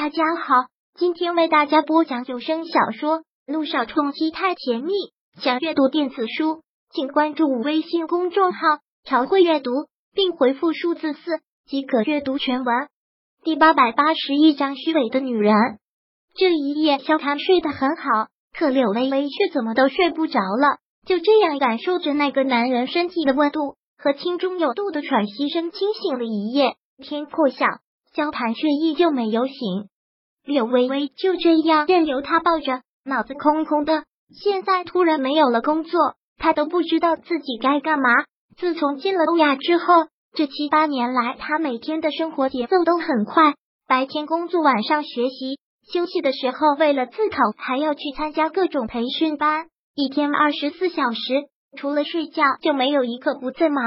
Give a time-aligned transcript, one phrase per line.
[0.00, 0.54] 大家好，
[0.94, 4.92] 今天为大家播讲有声小说《路上冲击太甜蜜》。
[5.42, 8.60] 想阅读电子书，请关注微信公众号
[9.02, 9.72] “朝会阅读”，
[10.14, 12.86] 并回复数字四即可阅读全文。
[13.42, 15.52] 第八百八十一章：虚伪的女人。
[16.36, 20.78] 这一夜，萧谈睡得很好，可柳微微却怎么都睡不着了。
[21.08, 26.76] 就这样感受着那个男人身体的温度和轻中有度的喘息声，清醒了一夜。
[27.02, 27.66] 天破晓。
[28.18, 29.54] 萧谈却依旧没有醒，
[30.44, 34.02] 柳微微就这样任由他抱着，脑子空空的。
[34.42, 38.10] 现在突然没有了工作，他都不知道自己该干嘛。
[38.56, 43.54] 自从进了欧亚之后，这七八年来，他每天的生活节奏都很快，
[43.86, 45.60] 白天工作，晚上学习，
[45.92, 51.20] 休息的时候为了自考还要去参加各种培训班，一天二十四小时，
[51.76, 53.84] 除了睡觉就没有一刻不在忙。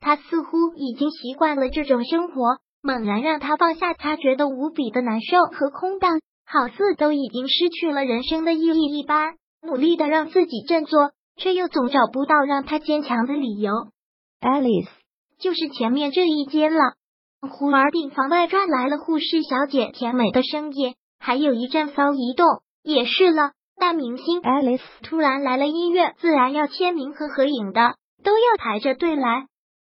[0.00, 2.56] 他似乎已经习惯了这种生活。
[2.82, 9.34] 猛然让他放下，他觉得无比的难受和空荡，好似都已经失去了人生的意义一般。
[9.62, 13.72] 努力的让自己振作，却又总找不到让他坚强的理由。
[14.40, 14.88] Alice，
[15.38, 16.94] 就是前面这一间了。
[17.42, 22.46] 忽而病房外传来了护士小姐甜美的声音，还有一阵骚移动。
[22.82, 29.46] 也是了，大明星 Alice 突然来了医院，自然要签名和合影的，都要排着队来。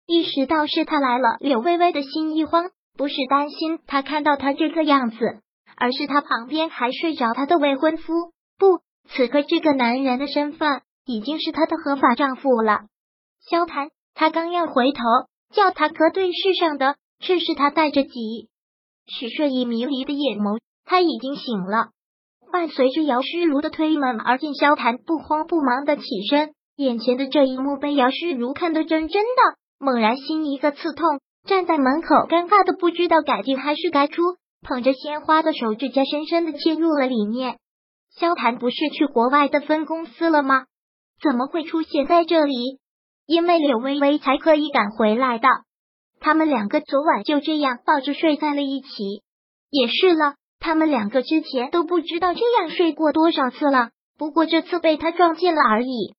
[0.06, 2.70] 意识到是他来了，柳微微的心一慌。
[3.00, 5.16] 不是担心他看到他这个样子，
[5.74, 8.12] 而是他旁边还睡着他的未婚夫。
[8.58, 12.80] 不，此刻这个男人的身份已经是他的合法丈夫了。
[13.48, 15.02] 萧谈，他刚要回头
[15.50, 18.50] 叫他搁对视上的，却是他带着几
[19.06, 20.58] 许睡意迷离的眼眸。
[20.84, 21.92] 他已经醒了，
[22.52, 26.50] 伴随着姚诗如的推门而进，萧谈不慌不忙的起身。
[26.76, 31.18] 眼前的这一幕被姚诗如看得真真的，猛然心一个刺痛。
[31.46, 34.22] 站在门口，尴尬的不知道该进还是该出，
[34.62, 37.58] 捧着鲜花的手指甲深深的嵌入了里面。
[38.18, 40.66] 萧谈不是去国外的分公司了吗？
[41.22, 42.78] 怎么会出现在这里？
[43.26, 45.48] 因为柳微微才可以赶回来的。
[46.18, 48.88] 他们两个昨晚就这样抱着睡在了一起。
[49.70, 56.14] 也是了，他们两个之前都不知道这样睡过多少次了，不过这次被他撞见了而已。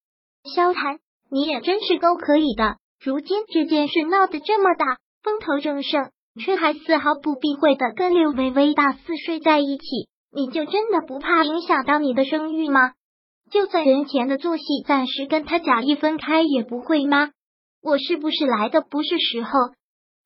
[0.56, 1.00] 萧谈，
[1.30, 2.78] 你也真是够可以的。
[3.04, 4.98] 如今这件事闹得这么大。
[5.24, 6.12] 风头正盛，
[6.44, 9.84] 却还丝毫不避讳的跟柳微微大肆睡在一起，
[10.32, 12.94] 你就真的不怕影响到你的声誉吗？
[13.52, 17.32] 就算人前的做戏，暂时跟他假意分开，也不会吗？
[17.84, 19.52] 我是不是来的不是时候？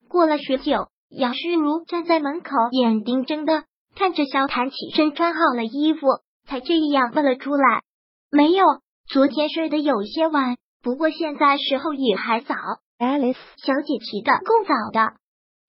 [0.08, 3.64] 过了许久，杨诗如站在门口，眼盯睁的
[3.96, 6.06] 看着萧谈起身穿好了衣服，
[6.46, 7.82] 才这样问了出来
[8.30, 8.64] ：“没有，
[9.08, 12.54] 昨天睡得有些晚，不过现在时候也还早。”
[12.98, 15.16] Alice 小姐提的够早的，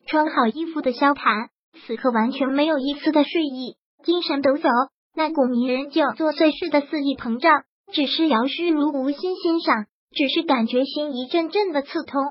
[0.07, 1.49] 穿好衣服的萧谈
[1.85, 4.69] 此刻完全没有一丝的睡意，精神抖擞，
[5.13, 7.63] 那股迷人就作祟似的肆意膨胀。
[7.91, 12.21] 只是姚诗如无心欣赏，只是感觉心一阵阵的刺痛。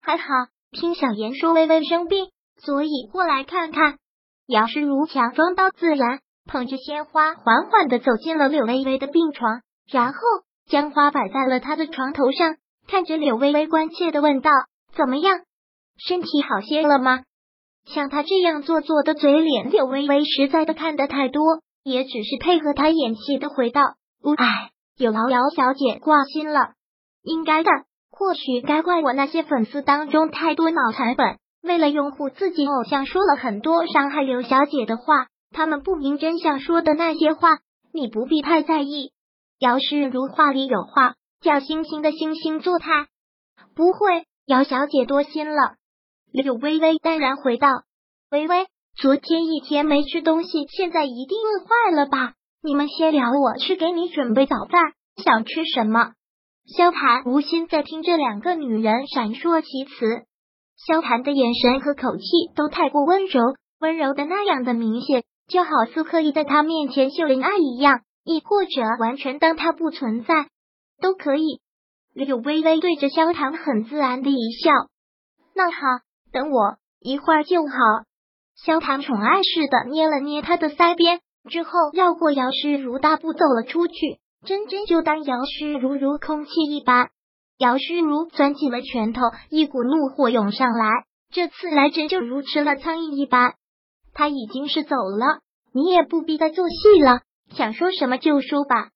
[0.00, 0.24] 还好
[0.72, 3.98] 听小妍说微微生病，所以过来看看。
[4.46, 10.18] 姚诗如强装到自然，捧着鲜花缓缓的走进了柳微微的病床，然后
[10.68, 12.56] 将花摆在了她的床头上。
[12.86, 14.50] 看着柳微微关切的问道
[14.96, 15.40] ：“怎么样，
[15.98, 17.22] 身体好些了吗？”
[17.86, 23.82] 像他这样做作的嘴脸，柳微微实在的看得太多，也只是配合他演戏的回道
[24.24, 26.72] ：“呜，唉，有劳姚小姐挂心了。
[27.22, 27.70] 应该的，
[28.10, 35.26] 或许该怪我那些粉丝当中太多脑残粉，为了拥护自己偶像，说了很多伤害刘小姐的话。
[35.52, 37.58] 他们不明真相说的那些话，
[37.92, 39.12] 你不必太在意。”
[39.58, 41.14] 姚诗如话里有话。
[41.40, 43.08] 叫星星的星星做他，
[43.74, 45.76] 不会，姚小姐多心了。
[46.32, 47.68] 柳微微淡然回道
[48.30, 48.66] ：“微微，
[48.96, 52.34] 昨天一天没吃东西，现在一定饿坏了吧？
[52.62, 54.92] 你们先聊，我去给你准备早饭。
[55.16, 56.12] 想吃什么？”
[56.76, 60.24] 萧寒无心在听这两个女人闪烁其词，
[60.76, 62.24] 萧寒的眼神和口气
[62.56, 63.40] 都太过温柔，
[63.78, 70.48] 温柔的那样的明显，就好似刻意在他面前秀恩爱一样，亦或者完全当他不存在。
[71.00, 71.60] 都可以。
[72.12, 74.72] 柳微微对着萧唐很自然的一笑。
[75.54, 75.78] 那好，
[76.32, 77.74] 等我一会儿就好。
[78.56, 81.20] 萧唐宠爱似的捏了捏他的腮边，
[81.50, 83.94] 之后绕过姚诗如，大步走了出去。
[84.44, 87.08] 真真就当姚诗如如空气一般。
[87.58, 91.04] 姚诗如攥紧了拳头，一股怒火涌上来。
[91.32, 93.54] 这次来真就如吃了苍蝇一般。
[94.12, 95.40] 他已经是走了，
[95.72, 97.20] 你也不必再做戏了。
[97.50, 98.90] 想说什么就说吧。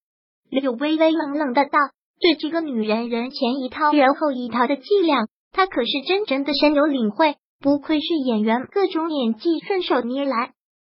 [0.51, 1.79] 柳微微冷冷的道
[2.21, 7.37] ：“对这个女人，人前一套，人后一套的伎俩，她可是真正的深有领会。
[7.61, 10.53] 不愧是演员，各种演技顺手拈来。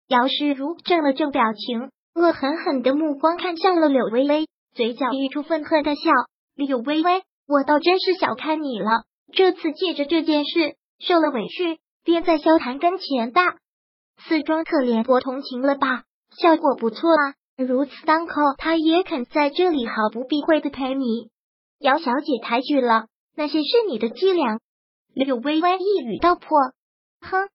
[0.07, 6.11] 姚诗如正了正表情，恶狠狠的目光看向了柳微微，嘴角溢出愤恨的笑。
[6.55, 13.57] 柳微微，我倒真是小看你了，这次借着这件事受了委屈，便在萧谈跟前大
[14.27, 16.03] 肆装可怜博同情了吧？
[16.37, 17.33] 效果不错啊！
[17.57, 21.29] 如此当口，他也肯在这里毫不避讳的陪你。
[21.79, 24.59] 姚小姐抬举了，那些是你的伎俩。
[25.13, 26.49] 柳微微一语道破。
[27.21, 27.47] 哼，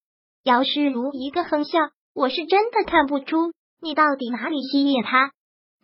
[0.43, 1.79] 姚诗如一个哼笑，
[2.14, 3.52] 我是真的看不出
[3.82, 5.32] 你到底哪里吸引他，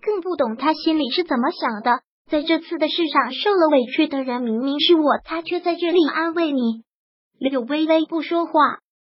[0.01, 2.01] 更不懂他心里是怎么想的。
[2.31, 6.85] 在这次的事上受了委屈的人明明是我，他却在这里安慰你。
[7.39, 8.53] 柳微微不说话，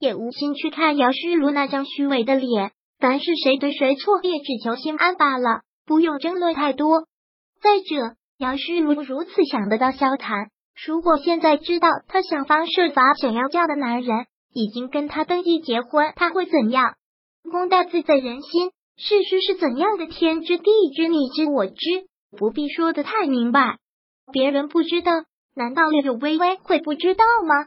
[0.00, 2.72] 也无心去看姚诗如那张虚伪的脸。
[3.04, 7.06] 凡是谁对谁错，也只求心安罢了，不用争论太多。
[7.60, 10.48] 再者，姚诗如如此想得到萧谈，
[10.86, 14.24] 如果现在知道他想方设法想要嫁的男人
[14.54, 16.94] 已经跟他登记结婚，他会怎样？
[17.52, 21.74] 公道自在人心，事实是怎样的，天知地知，你知我知。
[22.38, 23.76] 不必说的太明白，
[24.32, 25.12] 别人不知道，
[25.54, 27.66] 难道柳微微会不知道吗？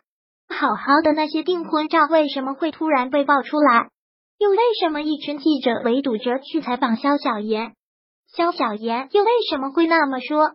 [0.49, 3.91] 好好的那些订婚照为什么会突然被爆出来？
[4.39, 7.73] 又为什么一群记者围堵着去采访肖小言？
[8.35, 10.51] 肖小言又为什么会那么说？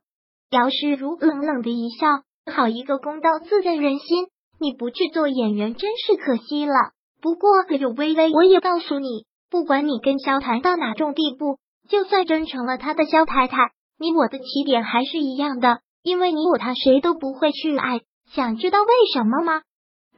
[0.50, 2.06] 姚诗如冷冷的一笑，
[2.52, 4.26] 好一个公道自在人心，
[4.60, 6.74] 你不去做演员真是可惜了。
[7.20, 11.58] 不过柳微微，我也告诉你，不管你跟肖谈到哪种地步，
[11.88, 13.72] 就算真成了他的肖太太。
[13.98, 18.00] 你我的起点还是一样的，因为你我他谁都不会去爱。
[18.30, 19.62] 想知道为什么吗？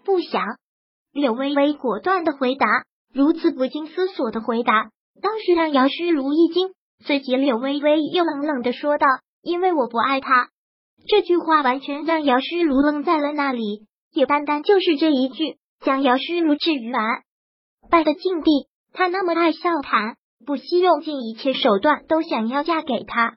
[0.05, 0.43] 不想。
[1.13, 2.67] 柳微微果断的回答，
[3.15, 4.91] 如此不经思索的回答，
[5.23, 6.75] 当时让姚诗如一惊。
[7.07, 9.07] 随即，柳微微又冷冷的说道
[9.41, 10.49] ：“因为我不爱他。”
[11.07, 17.03] 这句话完全让姚诗如愣在了那里，也单单就是这一句，将姚诗如置于完
[17.89, 18.51] 败的境地。
[18.93, 23.37] 他那么爱笑谈，不惜用尽一切手段都想要嫁给他。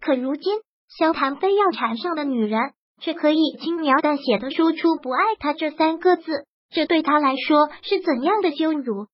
[0.00, 0.58] 可如今，
[0.98, 2.58] 萧谈非要缠上的女人，
[3.00, 9.06] 却可以轻描淡写的说出“不爱他”这三个字，这对他来说是怎样的羞辱？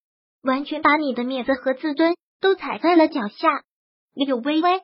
[0.42, 3.62] 完全把你的面子和自尊都踩在了脚下。
[4.14, 4.82] 柳微微，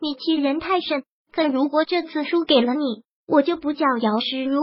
[0.00, 1.04] 你欺人太甚！
[1.32, 4.60] 可如果这次输给了你，我就不叫姚诗如。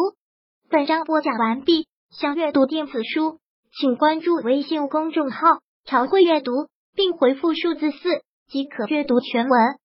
[0.70, 3.40] 本章播讲完毕，想阅读电子书，
[3.80, 6.52] 请关注微信公众号“朝会阅读”，
[6.94, 7.98] 并回复数字四
[8.50, 9.78] 即可阅读全文。